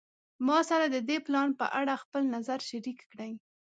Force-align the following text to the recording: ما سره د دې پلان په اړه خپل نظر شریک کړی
ما 0.47 0.57
سره 0.69 0.85
د 0.89 0.97
دې 1.09 1.17
پلان 1.25 1.49
په 1.59 1.65
اړه 1.79 1.93
خپل 2.03 2.23
نظر 2.35 2.59
شریک 2.69 2.99
کړی 3.11 3.31